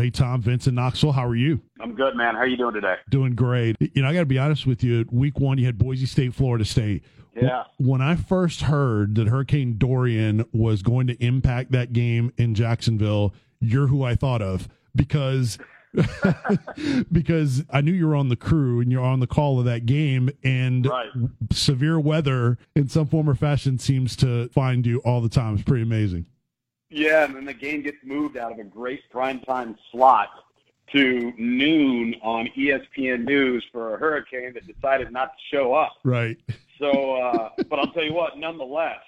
[0.00, 1.60] Hey, Tom, Vincent Knoxville, how are you?
[1.78, 2.34] I'm good, man.
[2.34, 2.94] How are you doing today?
[3.10, 3.76] Doing great.
[3.80, 5.04] You know, I got to be honest with you.
[5.10, 7.04] Week one, you had Boise State, Florida State.
[7.38, 7.64] Yeah.
[7.76, 13.34] When I first heard that Hurricane Dorian was going to impact that game in Jacksonville,
[13.60, 15.58] you're who I thought of because
[17.12, 19.84] because I knew you were on the crew and you're on the call of that
[19.84, 21.10] game, and right.
[21.52, 25.56] severe weather in some form or fashion seems to find you all the time.
[25.56, 26.24] It's pretty amazing.
[26.90, 30.28] Yeah, and then the game gets moved out of a great primetime slot
[30.92, 35.92] to noon on ESPN News for a hurricane that decided not to show up.
[36.04, 36.36] Right.
[36.80, 39.00] So, uh, but I'll tell you what, nonetheless,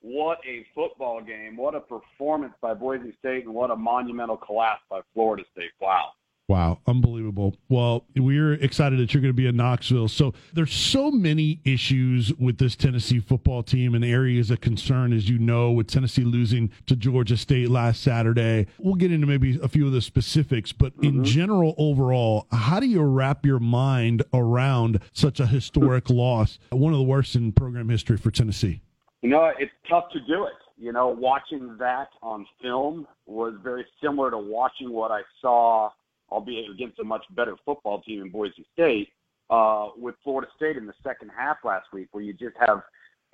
[0.00, 1.56] what a football game.
[1.56, 5.70] What a performance by Boise State, and what a monumental collapse by Florida State.
[5.80, 6.12] Wow.
[6.50, 7.54] Wow, unbelievable.
[7.68, 10.08] Well, we're excited that you're going to be in Knoxville.
[10.08, 15.28] So there's so many issues with this Tennessee football team and areas of concern, as
[15.28, 18.66] you know, with Tennessee losing to Georgia State last Saturday.
[18.80, 21.20] We'll get into maybe a few of the specifics, but mm-hmm.
[21.20, 26.92] in general, overall, how do you wrap your mind around such a historic loss, one
[26.92, 28.80] of the worst in program history for Tennessee?
[29.22, 30.54] You know, it's tough to do it.
[30.76, 35.90] You know, watching that on film was very similar to watching what I saw
[36.30, 39.08] albeit against a much better football team in Boise State,
[39.50, 42.82] uh, with Florida State in the second half last week, where you just have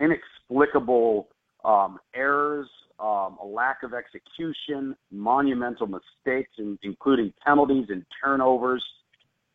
[0.01, 1.29] inexplicable
[1.65, 8.85] um, errors, um, a lack of execution, monumental mistakes, in, including penalties and turnovers.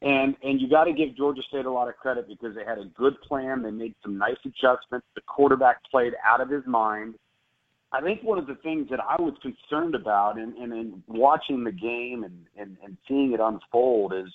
[0.03, 2.79] And and you got to give Georgia State a lot of credit because they had
[2.79, 3.61] a good plan.
[3.61, 5.05] They made some nice adjustments.
[5.15, 7.15] The quarterback played out of his mind.
[7.93, 11.63] I think one of the things that I was concerned about and in, in watching
[11.63, 14.31] the game and, and, and seeing it unfold is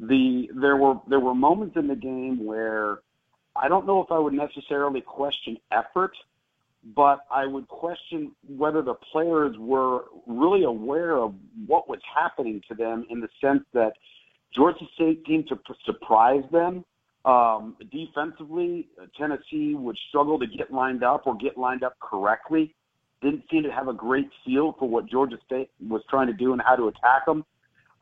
[0.00, 2.98] the there were there were moments in the game where
[3.56, 6.16] I don't know if I would necessarily question effort,
[6.94, 11.34] but I would question whether the players were really aware of
[11.66, 13.94] what was happening to them in the sense that
[14.54, 16.84] Georgia State seemed to surprise them.
[17.24, 22.74] Um, defensively, Tennessee would struggle to get lined up or get lined up correctly.
[23.22, 26.52] Didn't seem to have a great feel for what Georgia State was trying to do
[26.52, 27.44] and how to attack them.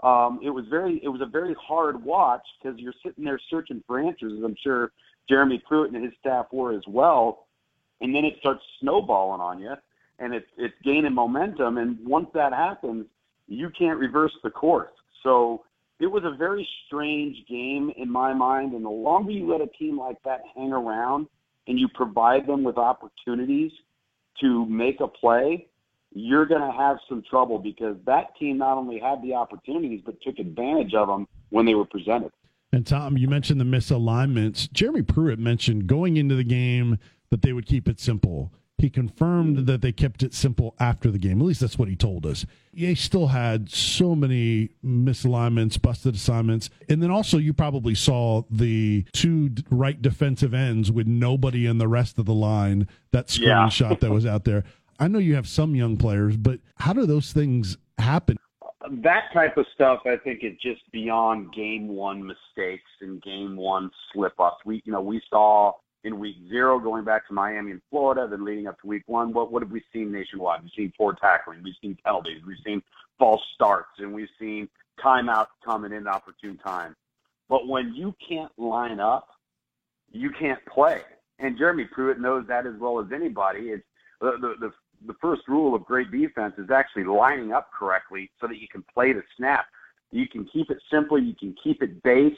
[0.03, 3.85] Um, it was very, it was a very hard watch because you're sitting there searching
[3.87, 4.91] for answers, as I'm sure
[5.29, 7.47] Jeremy Pruitt and his staff were as well.
[8.01, 9.75] And then it starts snowballing on you,
[10.19, 11.79] and it's it's gaining momentum.
[11.79, 13.07] And once that happens,
[13.47, 14.91] you can't reverse the course.
[15.23, 15.63] So
[16.03, 18.73] it was a very strange game in my mind.
[18.73, 21.29] And the longer you let a team like that hang around
[21.69, 23.71] and you provide them with opportunities
[24.41, 25.69] to make a play,
[26.13, 30.21] you're going to have some trouble because that team not only had the opportunities but
[30.23, 32.33] took advantage of them when they were presented.
[32.73, 34.71] And Tom, you mentioned the misalignments.
[34.73, 36.99] Jeremy Pruitt mentioned going into the game
[37.31, 38.53] that they would keep it simple.
[38.83, 41.41] He confirmed that they kept it simple after the game.
[41.41, 42.45] At least that's what he told us.
[42.75, 46.69] He still had so many misalignments, busted assignments.
[46.89, 51.87] And then also, you probably saw the two right defensive ends with nobody in the
[51.87, 53.97] rest of the line, that screenshot yeah.
[54.01, 54.65] that was out there.
[54.99, 58.37] I know you have some young players, but how do those things happen?
[58.91, 63.93] That type of stuff, I think, is just beyond game one mistakes and game one
[64.13, 64.57] slip ups.
[64.67, 68.45] We, you know, we saw in week zero, going back to Miami and Florida, then
[68.45, 70.63] leading up to week one, what, what have we seen nationwide?
[70.63, 72.83] We've seen poor tackling, we've seen penalties, we've seen
[73.19, 74.69] false starts, and we've seen
[75.05, 76.97] timeouts coming in opportune time.
[77.49, 79.29] But when you can't line up,
[80.11, 81.03] you can't play.
[81.39, 83.71] And Jeremy Pruitt knows that as well as anybody.
[83.71, 83.85] It's
[84.21, 84.73] the, the, the,
[85.07, 88.85] the first rule of great defense is actually lining up correctly so that you can
[88.95, 89.67] play the snap.
[90.11, 92.37] You can keep it simple, you can keep it based,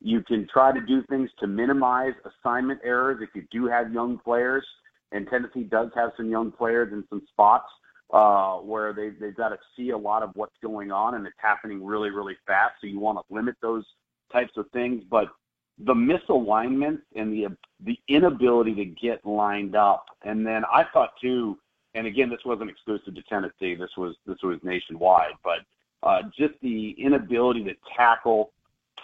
[0.00, 4.18] you can try to do things to minimize assignment errors if you do have young
[4.18, 4.64] players,
[5.12, 7.68] and Tennessee does have some young players in some spots
[8.12, 11.36] uh, where they, they've got to see a lot of what's going on, and it's
[11.38, 12.74] happening really, really fast.
[12.80, 13.84] So you want to limit those
[14.32, 15.02] types of things.
[15.10, 15.28] But
[15.78, 21.58] the misalignment and the the inability to get lined up, and then I thought too,
[21.94, 23.74] and again, this wasn't exclusive to Tennessee.
[23.74, 25.58] This was this was nationwide, but
[26.02, 28.52] uh, just the inability to tackle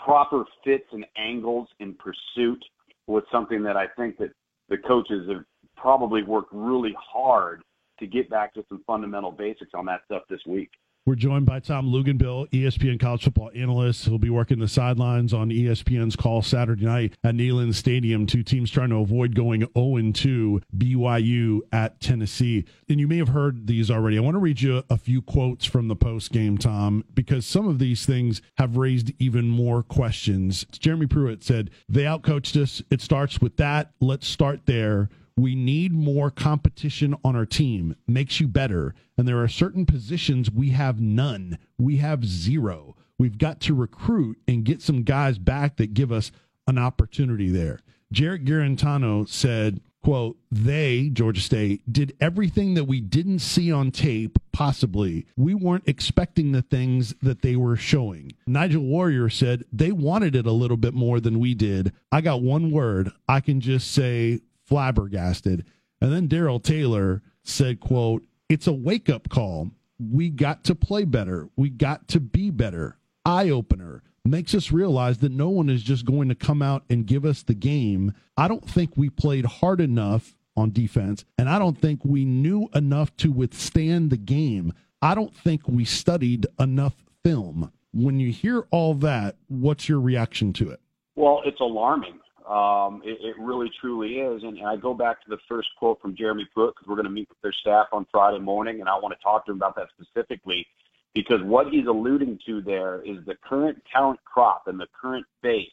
[0.05, 2.62] proper fits and angles in pursuit
[3.06, 4.31] was something that I think that
[4.69, 5.44] the coaches have
[5.77, 7.62] probably worked really hard
[7.99, 10.71] to get back to some fundamental basics on that stuff this week.
[11.04, 14.04] We're joined by Tom Luginbill, ESPN college football analyst.
[14.04, 18.25] He'll be working the sidelines on ESPN's call Saturday night at Neyland Stadium.
[18.25, 22.64] Two teams trying to avoid going 0 2 BYU at Tennessee.
[22.88, 24.16] And you may have heard these already.
[24.16, 27.66] I want to read you a few quotes from the post game, Tom, because some
[27.66, 30.66] of these things have raised even more questions.
[30.70, 32.81] Jeremy Pruitt said, They outcoached us.
[32.90, 33.90] It starts with that.
[33.99, 35.08] Let's start there.
[35.37, 37.96] We need more competition on our team.
[38.06, 38.94] Makes you better.
[39.17, 41.58] And there are certain positions we have none.
[41.79, 42.96] We have zero.
[43.19, 46.32] We've got to recruit and get some guys back that give us
[46.67, 47.81] an opportunity there.
[48.11, 54.38] Jarrett Guarantano said, quote, they, Georgia State, did everything that we didn't see on tape,
[54.52, 55.26] possibly.
[55.37, 58.32] We weren't expecting the things that they were showing.
[58.46, 61.93] Nigel Warrior said they wanted it a little bit more than we did.
[62.11, 63.12] I got one word.
[63.28, 64.40] I can just say
[64.73, 65.67] flabbergasted.
[66.01, 69.71] And then Darrell Taylor said, quote, it's a wake up call.
[69.99, 71.51] We got to play better.
[71.57, 72.97] We got to be better.
[73.27, 77.05] Eye opener makes us realize that no one is just going to come out and
[77.05, 78.15] give us the game.
[78.39, 82.71] I don't think we played hard enough on defense, and I don't think we knew
[82.75, 84.73] enough to withstand the game.
[85.03, 87.71] I don't think we studied enough film.
[87.93, 90.81] When you hear all that, what's your reaction to it?
[91.15, 92.19] Well, it's alarming.
[92.49, 94.43] Um, it, it, really, truly is.
[94.43, 97.05] And, and, I go back to the first quote from Jeremy Pruitt because we're going
[97.05, 99.59] to meet with their staff on Friday morning, and I want to talk to him
[99.59, 100.67] about that specifically
[101.15, 105.69] because what he's alluding to there is the current talent crop and the current base.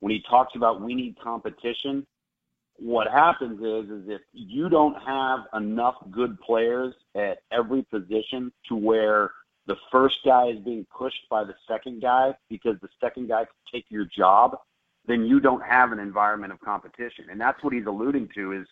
[0.00, 2.06] When he talks about we need competition,
[2.76, 8.76] what happens is is if you don't have enough good players at every position to
[8.76, 9.32] where
[9.66, 13.54] the first guy is being pushed by the second guy because the second guy can
[13.72, 14.56] take your job,
[15.08, 17.24] then you don't have an environment of competition.
[17.30, 18.66] And that's what he's alluding to is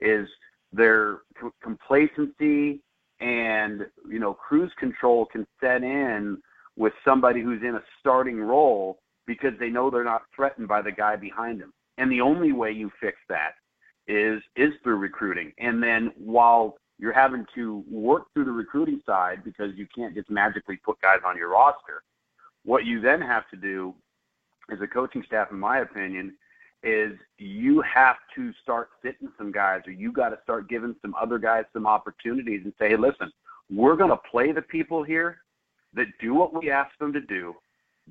[0.00, 0.28] is
[0.72, 1.18] their
[1.62, 2.80] complacency
[3.20, 6.38] and you know cruise control can set in
[6.76, 10.90] with somebody who's in a starting role because they know they're not threatened by the
[10.90, 11.72] guy behind them.
[11.98, 13.52] And the only way you fix that
[14.08, 15.52] is is through recruiting.
[15.58, 20.30] And then while you're having to work through the recruiting side because you can't just
[20.30, 22.02] magically put guys on your roster,
[22.64, 23.94] what you then have to do
[24.72, 26.34] as a coaching staff, in my opinion,
[26.82, 31.14] is you have to start sitting some guys or you got to start giving some
[31.20, 33.30] other guys some opportunities and say, hey, listen,
[33.70, 35.38] we're going to play the people here
[35.94, 37.54] that do what we ask them to do,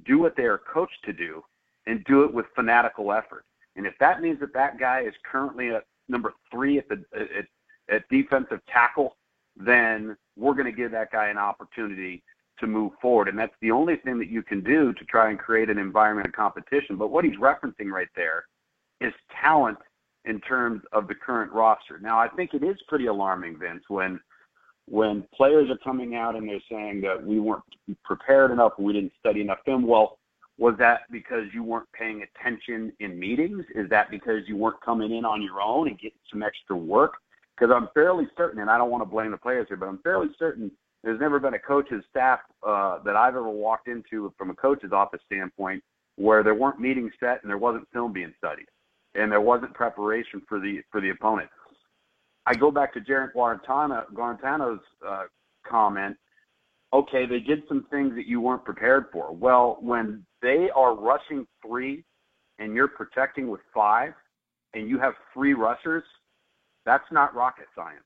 [0.05, 1.43] do what they are coached to do,
[1.87, 3.43] and do it with fanatical effort.
[3.75, 7.45] And if that means that that guy is currently at number three at the at,
[7.93, 9.17] at defensive tackle,
[9.55, 12.23] then we're going to give that guy an opportunity
[12.59, 13.27] to move forward.
[13.27, 16.27] And that's the only thing that you can do to try and create an environment
[16.27, 16.97] of competition.
[16.97, 18.45] But what he's referencing right there
[18.99, 19.77] is talent
[20.25, 21.99] in terms of the current roster.
[21.99, 24.19] Now, I think it is pretty alarming, Vince, when
[24.87, 27.63] when players are coming out and they're saying that we weren't
[28.03, 29.87] prepared enough, we didn't study enough film.
[29.87, 30.17] Well,
[30.57, 33.63] was that because you weren't paying attention in meetings?
[33.73, 37.13] Is that because you weren't coming in on your own and getting some extra work?
[37.55, 39.99] Because I'm fairly certain, and I don't want to blame the players here, but I'm
[39.99, 40.71] fairly certain
[41.03, 44.91] there's never been a coach's staff uh, that I've ever walked into from a coach's
[44.91, 45.83] office standpoint
[46.17, 48.67] where there weren't meetings set and there wasn't film being studied
[49.15, 51.49] and there wasn't preparation for the for the opponent.
[52.45, 55.23] I go back to Jarrett Guarantano, Guarantano's uh,
[55.67, 56.17] comment.
[56.93, 59.33] Okay, they did some things that you weren't prepared for.
[59.33, 62.03] Well, when they are rushing three
[62.59, 64.13] and you're protecting with five,
[64.73, 66.03] and you have three rushers,
[66.85, 68.03] that's not rocket science.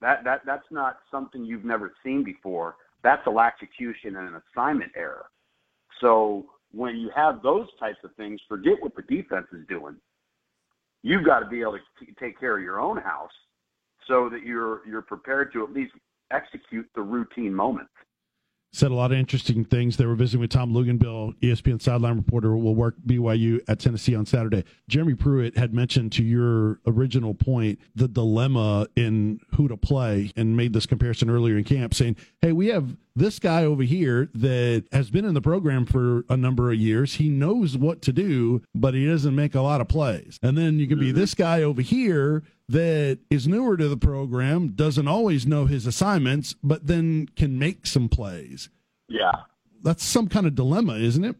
[0.00, 2.76] That that that's not something you've never seen before.
[3.02, 5.26] That's a execution and an assignment error.
[6.00, 9.96] So when you have those types of things, forget what the defense is doing.
[11.02, 13.30] You've got to be able to take care of your own house
[14.06, 15.92] so that you're you're prepared to at least
[16.30, 17.92] execute the routine moments
[18.72, 19.96] said a lot of interesting things.
[19.96, 24.26] They were visiting with Tom Luginbill, ESPN sideline reporter, will work BYU at Tennessee on
[24.26, 24.64] Saturday.
[24.88, 30.56] Jeremy Pruitt had mentioned to your original point the dilemma in who to play and
[30.56, 34.84] made this comparison earlier in camp, saying, hey, we have this guy over here that
[34.92, 37.14] has been in the program for a number of years.
[37.14, 40.38] He knows what to do, but he doesn't make a lot of plays.
[40.42, 41.18] And then you can be mm-hmm.
[41.18, 46.54] this guy over here that is newer to the program, doesn't always know his assignments,
[46.62, 48.68] but then can make some plays.
[49.08, 49.32] Yeah.
[49.82, 51.36] That's some kind of dilemma, isn't it?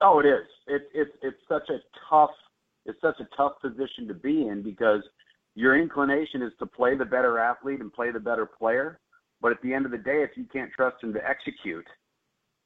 [0.00, 0.46] Oh, it is.
[0.66, 2.30] It's it's it's such a tough
[2.84, 5.02] it's such a tough position to be in because
[5.54, 9.00] your inclination is to play the better athlete and play the better player,
[9.40, 11.86] but at the end of the day, if you can't trust him to execute,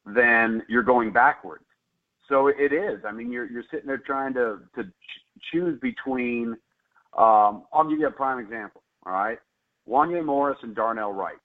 [0.05, 1.65] then you're going backwards.
[2.29, 2.99] So it is.
[3.05, 4.83] I mean, you're you're sitting there trying to to
[5.51, 6.55] choose between
[7.17, 8.81] um, I'll give you a prime example.
[9.05, 9.37] All right,
[9.87, 11.37] Wanya Morris and Darnell Wright.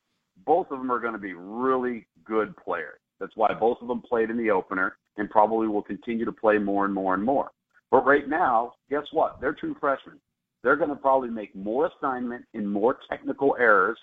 [0.47, 3.01] Both of them are going to be really good players.
[3.21, 6.59] That's why both of them played in the opener and probably will continue to play
[6.59, 7.51] more and more and more.
[7.91, 9.41] But right now, guess what?
[9.41, 10.21] They're true freshmen.
[10.63, 13.99] They're going to probably make more assignment and more technical errors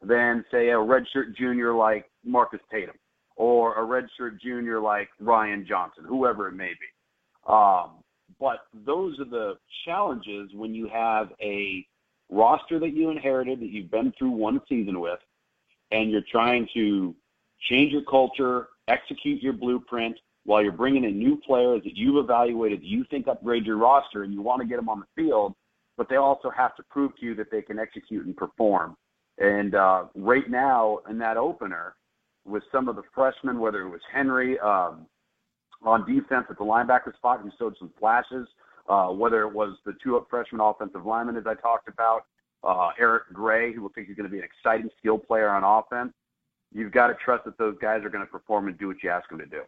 [0.00, 2.96] than, say, a redshirt junior like Marcus Tatum
[3.36, 7.48] or a redshirt junior like Ryan Johnson, whoever it may be.
[7.48, 8.01] Um,
[8.38, 11.86] But those are the challenges when you have a
[12.30, 15.18] roster that you inherited that you've been through one season with,
[15.90, 17.14] and you're trying to
[17.68, 22.80] change your culture, execute your blueprint while you're bringing in new players that you've evaluated
[22.80, 25.54] that you think upgrade your roster and you want to get them on the field,
[25.96, 28.96] but they also have to prove to you that they can execute and perform.
[29.38, 31.94] And uh, right now in that opener,
[32.44, 35.06] with some of the freshmen, whether it was Henry um,
[35.84, 38.46] on defense at the linebacker spot, who showed some flashes,
[38.88, 42.26] uh, whether it was the two up freshman offensive lineman, as I talked about,
[42.64, 45.64] uh, Eric Gray, who will think he's going to be an exciting skill player on
[45.64, 46.12] offense.
[46.72, 49.10] You've got to trust that those guys are going to perform and do what you
[49.10, 49.62] ask them to do.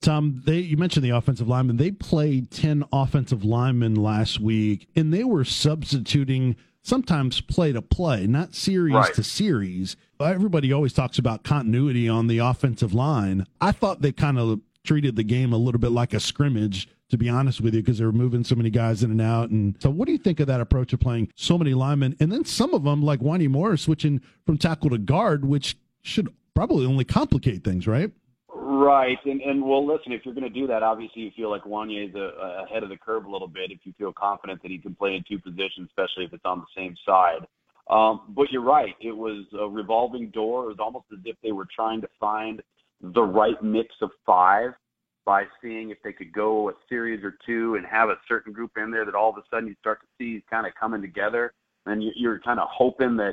[0.00, 1.76] Tom, they you mentioned the offensive linemen.
[1.76, 8.26] They played ten offensive linemen last week, and they were substituting sometimes play to play,
[8.26, 9.14] not series right.
[9.14, 9.96] to series.
[10.18, 13.46] Everybody always talks about continuity on the offensive line.
[13.60, 17.18] I thought they kind of treated the game a little bit like a scrimmage to
[17.18, 19.50] be honest with you, because they were moving so many guys in and out.
[19.50, 22.16] And so, what do you think of that approach of playing so many linemen?
[22.20, 26.32] And then some of them, like Wanya Morris, switching from tackle to guard, which should
[26.54, 28.10] probably only complicate things, right?
[28.48, 31.64] Right, and and well, listen, if you're going to do that, obviously you feel like
[31.64, 33.70] Wanya is a, ahead of the curve a little bit.
[33.70, 36.60] If you feel confident that he can play in two positions, especially if it's on
[36.60, 37.46] the same side.
[37.90, 40.64] Um, but you're right, it was a revolving door.
[40.64, 42.62] It was almost as if they were trying to find
[43.02, 44.70] the right mix of five
[45.24, 48.72] by seeing if they could go a series or two and have a certain group
[48.76, 51.52] in there that all of a sudden you start to see kind of coming together.
[51.86, 53.30] And you're kind of hoping that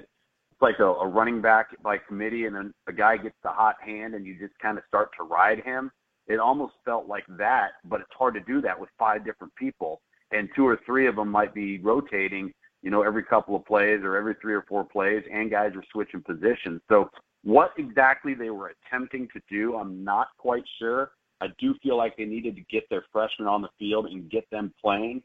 [0.51, 3.75] it's like a, a running back by committee, and then a guy gets the hot
[3.79, 5.91] hand, and you just kind of start to ride him.
[6.27, 10.01] It almost felt like that, but it's hard to do that with five different people,
[10.31, 14.01] and two or three of them might be rotating, you know, every couple of plays
[14.03, 16.81] or every three or four plays, and guys are switching positions.
[16.89, 17.09] So
[17.43, 21.11] what exactly they were attempting to do, I'm not quite sure.
[21.41, 24.49] I do feel like they needed to get their freshmen on the field and get
[24.51, 25.23] them playing.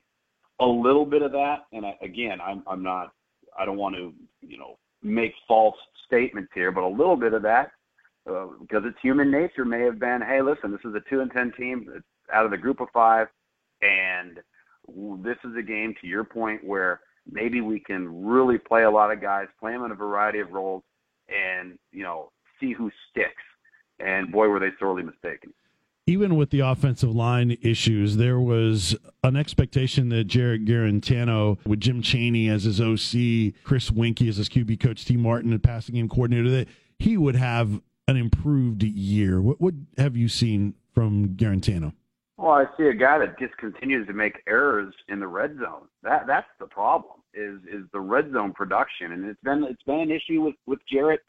[0.61, 3.13] A little bit of that, and I, again, I'm I'm not,
[3.59, 5.75] I don't want to, you know, make false
[6.07, 7.73] statements here, but a little bit of that,
[8.31, 11.33] uh, because it's human nature, may have been, hey, listen, this is a two and
[11.33, 13.27] ten team it's out of the group of five,
[13.83, 14.39] and
[15.25, 19.11] this is a game, to your point, where maybe we can really play a lot
[19.11, 20.85] of guys, play them in a variety of roles,
[21.29, 23.43] and you know, see who sticks.
[24.01, 25.53] And boy, were they sorely mistaken
[26.07, 32.03] even with the offensive line issues, there was an expectation that Jarrett Guarantano, with Jim
[32.03, 36.09] Chaney as his OC, Chris Weinke as his QB coach, Tee Martin, and passing game
[36.09, 39.41] coordinator, that he would have an improved year.
[39.41, 41.95] What, what have you seen from Guarantano?
[42.37, 45.89] Well, I see a guy that just continues to make errors in the red zone.
[46.03, 50.01] That that's the problem is is the red zone production, and it's been it's been
[50.01, 51.21] an issue with with Jarrett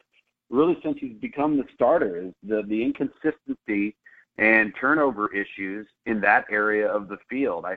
[0.50, 2.16] really since he's become the starter.
[2.18, 3.96] Is the the inconsistency
[4.38, 7.64] and turnover issues in that area of the field.
[7.64, 7.76] I,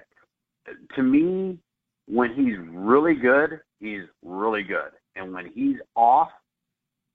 [0.95, 1.57] to me,
[2.07, 6.29] when he's really good, he's really good, and when he's off,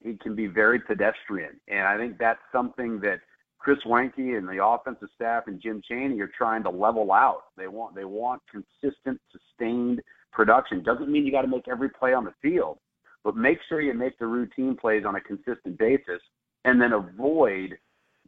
[0.03, 1.61] he can be very pedestrian.
[1.69, 3.21] And I think that's something that
[3.59, 7.45] Chris Weinke and the offensive staff and Jim Chaney are trying to level out.
[7.57, 10.03] They want they want consistent, sustained
[10.35, 10.83] production.
[10.83, 12.79] Doesn't mean you got to make every play on the field,
[13.23, 16.21] but make sure you make the routine plays on a consistent basis,
[16.65, 17.79] and then avoid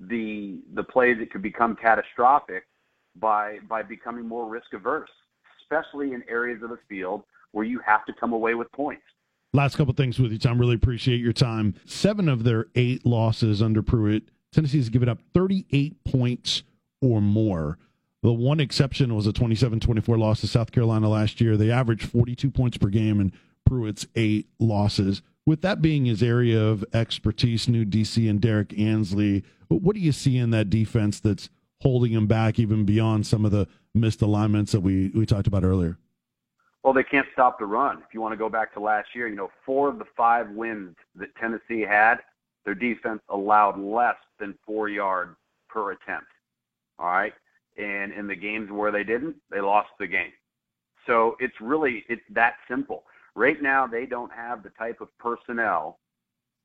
[0.00, 2.64] the the plays that could become catastrophic
[3.16, 5.10] by by becoming more risk averse,
[5.62, 7.22] especially in areas of the field
[7.52, 9.02] where you have to come away with points.
[9.52, 10.60] Last couple things with you, Tom.
[10.60, 11.74] Really appreciate your time.
[11.86, 16.62] Seven of their eight losses under Pruitt, Tennessee has given up 38 points
[17.00, 17.78] or more.
[18.22, 21.56] The one exception was a 27 24 loss to South Carolina last year.
[21.56, 23.32] They averaged 42 points per game in
[23.64, 25.22] Pruitt's eight losses.
[25.44, 30.12] With that being his area of expertise, new DC and Derrick Ansley, what do you
[30.12, 31.50] see in that defense that's
[31.82, 35.62] holding him back even beyond some of the missed alignments that we, we talked about
[35.62, 35.98] earlier?
[36.82, 37.98] Well, they can't stop the run.
[37.98, 40.50] If you want to go back to last year, you know, four of the five
[40.50, 42.16] wins that Tennessee had,
[42.64, 45.36] their defense allowed less than four yards
[45.68, 46.28] per attempt.
[46.98, 47.34] All right.
[47.78, 50.32] And in the games where they didn't, they lost the game.
[51.06, 53.04] So it's really it's that simple.
[53.34, 55.98] Right now, they don't have the type of personnel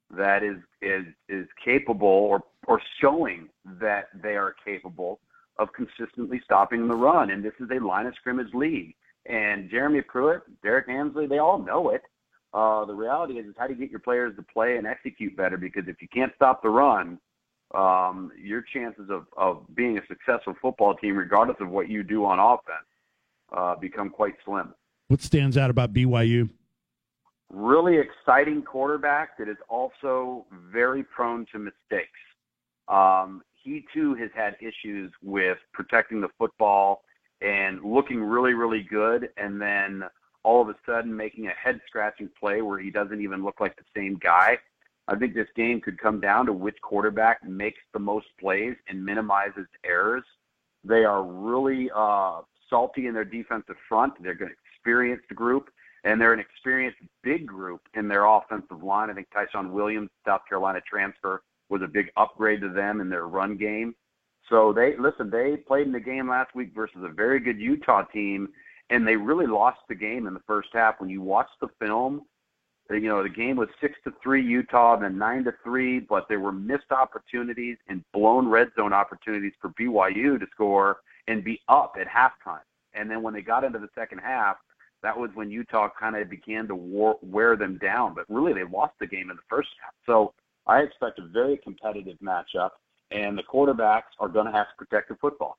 [0.10, 3.50] that is is is capable or or showing
[3.80, 5.20] that they are capable
[5.60, 7.32] of consistently stopping the run.
[7.32, 8.96] And this is a line of scrimmage league.
[9.28, 12.02] And Jeremy Pruitt, Derrick Ansley, they all know it.
[12.54, 15.38] Uh, the reality is, is how do you get your players to play and execute
[15.38, 15.58] better?
[15.58, 17.20] Because if you can't stop the run,
[17.74, 22.26] um, your chances of, of being a successful football team, regardless of what you do
[22.26, 22.88] on offense,
[23.56, 24.74] uh, become quite slim.
[25.08, 26.50] What stands out about BYU?
[27.52, 32.20] really exciting quarterback that is also very prone to mistakes.
[32.88, 37.04] Um, he too has had issues with protecting the football
[37.42, 40.04] and looking really, really good, and then
[40.44, 43.76] all of a sudden making a head scratching play where he doesn't even look like
[43.76, 44.58] the same guy.
[45.12, 49.04] I think this game could come down to which quarterback makes the most plays and
[49.04, 50.24] minimizes errors.
[50.86, 54.14] They are really uh, salty in their defensive front.
[54.24, 55.70] They're an experienced group,
[56.06, 59.10] and they're an experienced big group in their offensive line.
[59.10, 63.28] I think Ty'Son Williams, South Carolina transfer, was a big upgrade to them in their
[63.28, 63.94] run game.
[64.48, 65.30] So they listen.
[65.30, 68.48] They played in the game last week versus a very good Utah team,
[68.90, 71.02] and they really lost the game in the first half.
[71.02, 72.22] When you watch the film,
[72.96, 76.40] you know the game was six to three Utah, then nine to three, but there
[76.40, 81.96] were missed opportunities and blown red zone opportunities for BYU to score and be up
[82.00, 82.62] at halftime.
[82.94, 84.58] And then when they got into the second half,
[85.04, 88.14] that was when Utah kind of began to war, wear them down.
[88.14, 89.94] But really, they lost the game in the first half.
[90.06, 90.34] So
[90.68, 92.72] I expect a very competitive matchup,
[93.10, 95.58] and the quarterbacks are going to have to protect the football.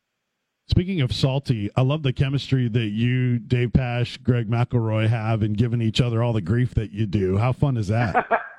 [0.69, 5.57] Speaking of salty, I love the chemistry that you, Dave Pasch, Greg McElroy have and
[5.57, 7.37] giving each other all the grief that you do.
[7.37, 8.26] How fun is that?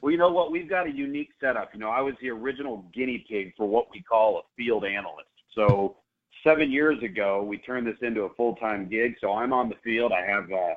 [0.00, 0.50] well, you know what?
[0.50, 1.74] We've got a unique setup.
[1.74, 5.28] You know, I was the original guinea pig for what we call a field analyst.
[5.54, 5.96] So
[6.42, 9.16] seven years ago, we turned this into a full-time gig.
[9.20, 10.12] So I'm on the field.
[10.12, 10.74] I have uh,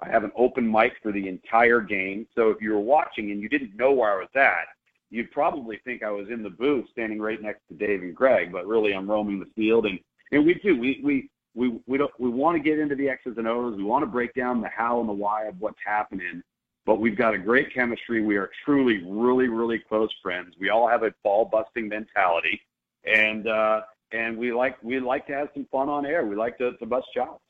[0.00, 2.26] I have an open mic for the entire game.
[2.34, 4.66] So if you were watching and you didn't know where I was at,
[5.14, 8.50] you'd probably think I was in the booth standing right next to Dave and Greg,
[8.50, 9.98] but really I'm roaming the field and
[10.32, 13.38] and we do we we we we don't we want to get into the X's
[13.38, 13.76] and O's.
[13.76, 16.42] We want to break down the how and the why of what's happening.
[16.84, 18.22] But we've got a great chemistry.
[18.22, 20.54] We are truly, really, really close friends.
[20.60, 22.60] We all have a ball busting mentality,
[23.04, 26.26] and uh, and we like we like to have some fun on air.
[26.26, 27.40] We like to, to bust chops.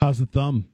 [0.00, 0.68] How's the thumb?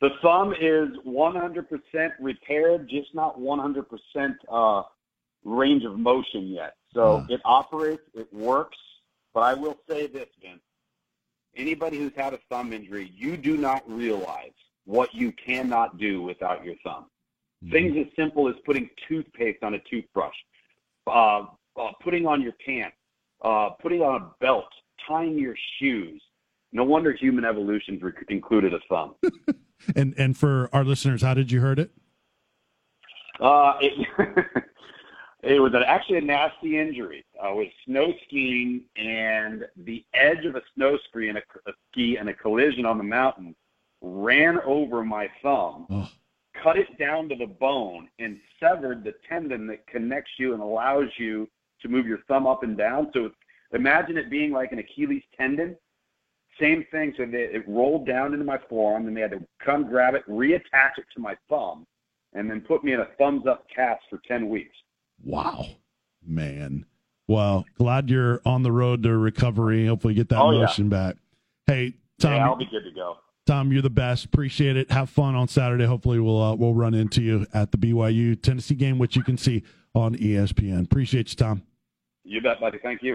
[0.00, 4.82] The thumb is 100% repaired, just not 100% uh,
[5.44, 6.74] range of motion yet.
[6.92, 7.26] So huh.
[7.34, 8.76] it operates, it works,
[9.32, 10.60] but I will say this, Vince.
[11.56, 14.52] Anybody who's had a thumb injury, you do not realize
[14.84, 17.06] what you cannot do without your thumb.
[17.64, 17.72] Mm-hmm.
[17.72, 20.34] Things as simple as putting toothpaste on a toothbrush,
[21.06, 21.46] uh,
[21.80, 22.96] uh, putting on your pants,
[23.44, 24.68] uh, putting on a belt,
[25.06, 26.20] tying your shoes.
[26.72, 29.14] No wonder human evolution included a thumb.
[29.96, 31.90] and and for our listeners, how did you hurt it?
[33.40, 34.08] Uh, it,
[35.42, 37.24] it was actually a nasty injury.
[37.42, 42.16] I was snow skiing, and the edge of a snow ski and a, a ski
[42.16, 43.54] and a collision on the mountain
[44.00, 46.08] ran over my thumb, oh.
[46.62, 51.08] cut it down to the bone, and severed the tendon that connects you and allows
[51.16, 51.48] you
[51.80, 53.10] to move your thumb up and down.
[53.14, 53.30] So
[53.72, 55.76] imagine it being like an Achilles tendon.
[56.60, 57.14] Same thing.
[57.16, 60.22] So they, it rolled down into my forearm, and they had to come grab it,
[60.28, 61.86] reattach it to my thumb,
[62.32, 64.76] and then put me in a thumbs up cast for 10 weeks.
[65.22, 65.66] Wow,
[66.24, 66.86] man.
[67.26, 69.86] Well, glad you're on the road to recovery.
[69.86, 70.90] Hopefully, get that oh, motion yeah.
[70.90, 71.16] back.
[71.66, 72.32] Hey, Tom.
[72.32, 73.16] Yeah, I'll be good to go.
[73.46, 74.24] Tom, you're the best.
[74.24, 74.90] Appreciate it.
[74.90, 75.84] Have fun on Saturday.
[75.84, 79.36] Hopefully, we'll uh, we'll run into you at the BYU Tennessee game, which you can
[79.36, 79.62] see
[79.94, 80.84] on ESPN.
[80.84, 81.62] Appreciate you, Tom.
[82.24, 82.78] You bet, buddy.
[82.82, 83.12] Thank you.